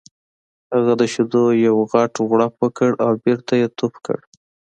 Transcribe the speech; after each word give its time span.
هغه 0.73 0.93
د 1.01 1.03
شیدو 1.13 1.43
یو 1.65 1.75
غټ 1.91 2.13
غوړپ 2.27 2.53
وکړ 2.63 2.89
او 3.05 3.11
بېرته 3.23 3.53
یې 3.61 3.67
تو 3.77 3.85
کړ 4.05 4.19